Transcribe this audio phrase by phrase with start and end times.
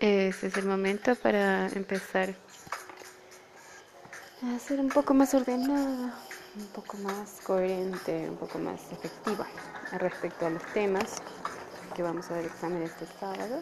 [0.00, 2.34] Ese es el momento para empezar
[4.42, 6.14] a ser un poco más ordenada,
[6.56, 9.46] un poco más coherente, un poco más efectiva
[9.98, 11.16] respecto a los temas
[11.94, 13.60] que vamos a dar examen este sábado.